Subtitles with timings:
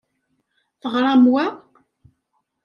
[0.81, 1.45] Teɣṛam wa?